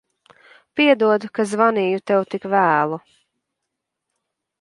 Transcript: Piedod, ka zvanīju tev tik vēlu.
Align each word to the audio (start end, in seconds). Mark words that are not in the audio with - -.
Piedod, 0.77 1.27
ka 1.35 1.45
zvanīju 1.51 1.99
tev 2.11 2.25
tik 2.31 2.47
vēlu. 2.55 2.99